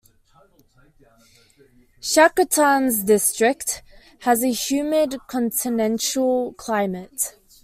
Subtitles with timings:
[2.01, 3.83] Shakotan District
[4.21, 7.35] has a humid continental climate.